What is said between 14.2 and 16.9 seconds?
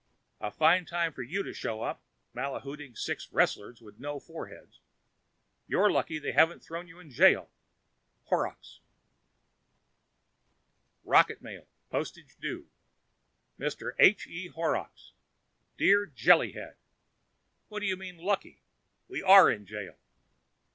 E. Horrocks Dear Jellyhead: